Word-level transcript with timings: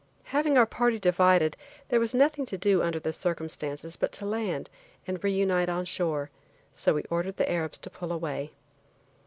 Having 0.23 0.57
our 0.57 0.65
party 0.65 0.97
divided 0.97 1.55
there 1.89 1.99
was 1.99 2.15
nothing 2.15 2.43
to 2.47 2.57
do 2.57 2.81
under 2.81 2.99
the 2.99 3.13
circumstances 3.13 3.95
but 3.95 4.11
to 4.13 4.25
land 4.25 4.67
and 5.05 5.23
reunite 5.23 5.69
on 5.69 5.85
shore, 5.85 6.31
so 6.73 6.95
we 6.95 7.03
ordered 7.11 7.37
the 7.37 7.47
Arabs 7.51 7.77
to 7.77 7.89
pull 7.91 8.11
away. 8.11 8.51